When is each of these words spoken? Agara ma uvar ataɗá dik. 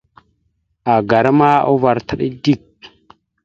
Agara 0.95 1.31
ma 1.39 1.49
uvar 1.73 1.97
ataɗá 2.01 2.27
dik. 2.43 2.65